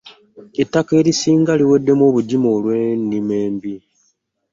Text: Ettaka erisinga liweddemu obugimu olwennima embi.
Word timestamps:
Ettaka 0.61 0.91
erisinga 1.01 1.51
liweddemu 1.59 2.03
obugimu 2.09 2.47
olwennima 2.55 3.33
embi. 3.45 3.75